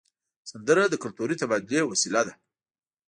[0.49, 2.33] سندره د کلتوري تبادلې وسیله ده